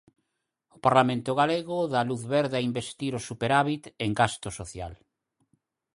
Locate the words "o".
0.75-0.77, 3.19-3.25